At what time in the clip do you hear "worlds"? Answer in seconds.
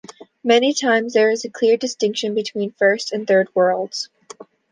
3.53-4.09